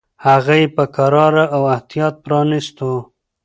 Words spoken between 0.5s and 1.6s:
یې په کراره